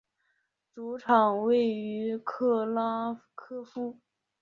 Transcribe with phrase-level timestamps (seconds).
[0.73, 3.99] 主场位于克拉科夫。